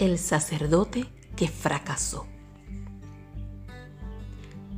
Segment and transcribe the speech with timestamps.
[0.00, 1.04] El sacerdote
[1.36, 2.26] que fracasó.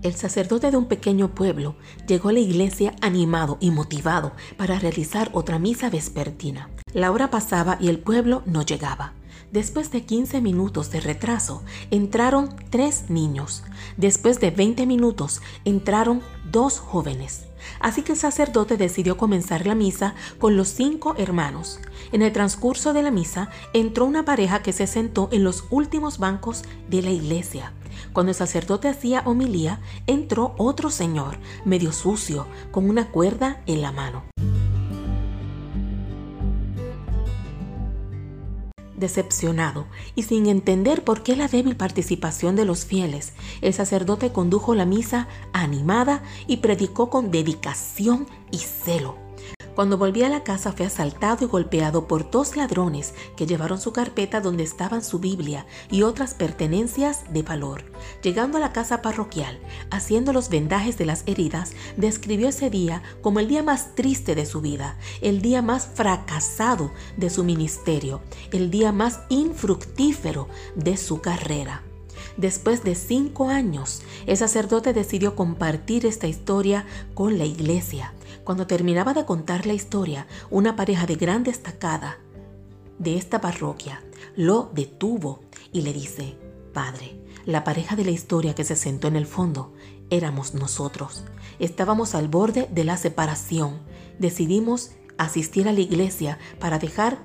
[0.02, 1.76] El sacerdote de un pequeño pueblo
[2.08, 6.70] llegó a la iglesia animado y motivado para realizar otra misa vespertina.
[6.92, 9.12] La hora pasaba y el pueblo no llegaba.
[9.52, 13.62] Después de 15 minutos de retraso, entraron tres niños.
[13.98, 17.44] Después de 20 minutos, entraron dos jóvenes.
[17.78, 21.80] Así que el sacerdote decidió comenzar la misa con los cinco hermanos.
[22.12, 26.16] En el transcurso de la misa entró una pareja que se sentó en los últimos
[26.16, 27.74] bancos de la iglesia.
[28.14, 33.92] Cuando el sacerdote hacía homilía, entró otro señor, medio sucio, con una cuerda en la
[33.92, 34.31] mano.
[39.02, 44.76] Decepcionado y sin entender por qué la débil participación de los fieles, el sacerdote condujo
[44.76, 49.21] la misa animada y predicó con dedicación y celo.
[49.74, 53.92] Cuando volvió a la casa fue asaltado y golpeado por dos ladrones que llevaron su
[53.92, 57.84] carpeta donde estaban su Biblia y otras pertenencias de valor.
[58.22, 59.58] Llegando a la casa parroquial,
[59.90, 64.44] haciendo los vendajes de las heridas, describió ese día como el día más triste de
[64.44, 68.20] su vida, el día más fracasado de su ministerio,
[68.52, 71.82] el día más infructífero de su carrera.
[72.36, 78.12] Después de cinco años, el sacerdote decidió compartir esta historia con la iglesia.
[78.44, 82.18] Cuando terminaba de contar la historia, una pareja de gran destacada
[82.98, 84.02] de esta parroquia
[84.36, 85.40] lo detuvo
[85.72, 86.36] y le dice,
[86.72, 89.72] Padre, la pareja de la historia que se sentó en el fondo
[90.10, 91.24] éramos nosotros.
[91.58, 93.80] Estábamos al borde de la separación.
[94.18, 97.18] Decidimos asistir a la iglesia para dejar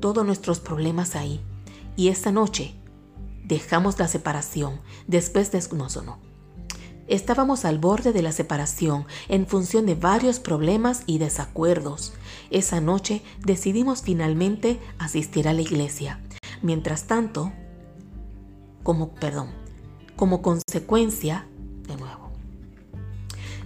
[0.00, 1.40] todos nuestros problemas ahí.
[1.96, 2.74] Y esta noche
[3.44, 5.60] dejamos la separación después de...
[7.08, 12.12] Estábamos al borde de la separación en función de varios problemas y desacuerdos.
[12.50, 16.20] Esa noche decidimos finalmente asistir a la iglesia.
[16.62, 17.52] Mientras tanto,
[18.82, 19.50] como, perdón,
[20.16, 21.46] como consecuencia,
[21.86, 22.30] de nuevo,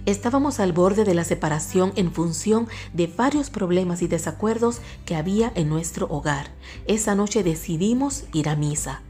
[0.05, 5.51] estábamos al borde de la separación en función de varios problemas y desacuerdos que había
[5.55, 6.51] en nuestro hogar.
[6.85, 9.01] Esa noche decidimos ir a misa.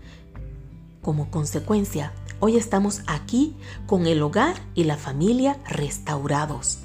[1.01, 6.79] Como consecuencia, hoy estamos aquí con el hogar y la familia restaurados.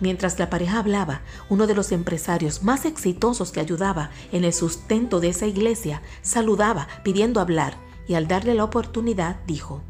[0.00, 5.20] Mientras la pareja hablaba, uno de los empresarios más exitosos que ayudaba en el sustento
[5.20, 9.80] de esa iglesia saludaba pidiendo hablar y al darle la oportunidad dijo,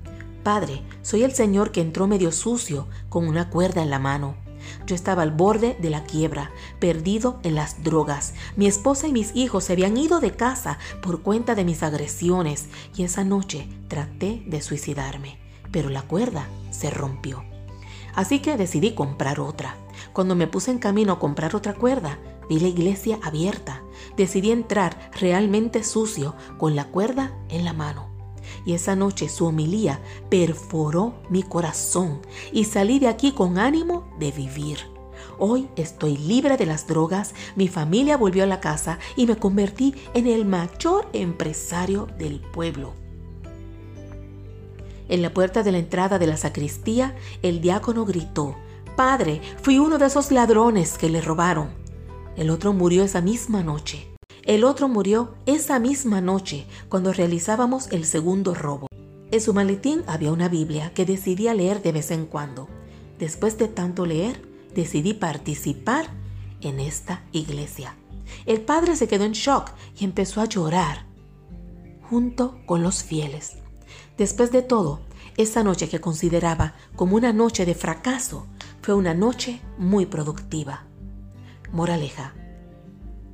[0.44, 4.45] Padre, soy el señor que entró medio sucio con una cuerda en la mano.
[4.86, 8.34] Yo estaba al borde de la quiebra, perdido en las drogas.
[8.56, 12.66] Mi esposa y mis hijos se habían ido de casa por cuenta de mis agresiones
[12.96, 15.38] y esa noche traté de suicidarme,
[15.70, 17.44] pero la cuerda se rompió.
[18.14, 19.76] Así que decidí comprar otra.
[20.12, 23.82] Cuando me puse en camino a comprar otra cuerda, vi la iglesia abierta.
[24.16, 28.05] Decidí entrar realmente sucio con la cuerda en la mano
[28.64, 32.20] y esa noche su homilía perforó mi corazón
[32.52, 34.78] y salí de aquí con ánimo de vivir.
[35.38, 39.94] Hoy estoy libre de las drogas, mi familia volvió a la casa y me convertí
[40.14, 42.94] en el mayor empresario del pueblo.
[45.08, 48.56] En la puerta de la entrada de la sacristía, el diácono gritó,
[48.96, 51.68] Padre, fui uno de esos ladrones que le robaron.
[52.36, 54.15] El otro murió esa misma noche.
[54.46, 58.86] El otro murió esa misma noche cuando realizábamos el segundo robo.
[59.32, 62.68] En su maletín había una Biblia que decidía leer de vez en cuando.
[63.18, 64.40] Después de tanto leer,
[64.72, 66.06] decidí participar
[66.60, 67.96] en esta iglesia.
[68.46, 71.06] El padre se quedó en shock y empezó a llorar
[72.08, 73.54] junto con los fieles.
[74.16, 75.00] Después de todo,
[75.36, 78.46] esa noche que consideraba como una noche de fracaso
[78.80, 80.84] fue una noche muy productiva.
[81.72, 82.32] Moraleja,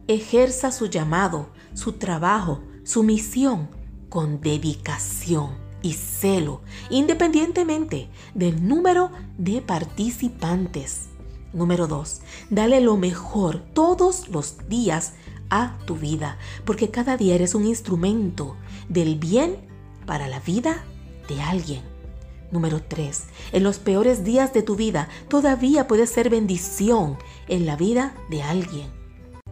[0.09, 3.69] ejerza su llamado, su trabajo, su misión
[4.09, 5.51] con dedicación
[5.83, 11.09] y celo, independientemente del número de participantes.
[11.53, 12.21] Número 2.
[12.51, 15.15] Dale lo mejor todos los días
[15.51, 18.57] a tu vida, porque cada día eres un instrumento
[18.89, 19.57] del bien
[20.07, 20.85] para la vida
[21.29, 21.83] de alguien.
[22.51, 23.25] Número 3.
[23.53, 27.17] En los peores días de tu vida todavía puedes ser bendición
[27.49, 29.02] en la vida de alguien.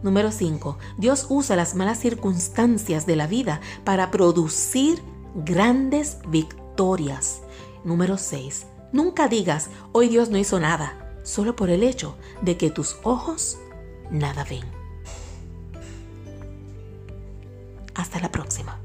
[0.03, 0.77] Número 5.
[0.97, 5.01] Dios usa las malas circunstancias de la vida para producir
[5.35, 7.41] grandes victorias.
[7.83, 8.65] Número 6.
[8.91, 13.57] Nunca digas, hoy Dios no hizo nada, solo por el hecho de que tus ojos
[14.09, 14.65] nada ven.
[17.95, 18.79] Hasta la próxima.